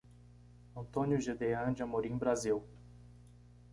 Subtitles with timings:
[0.75, 2.63] Antônio Jedean de Amorim Brasil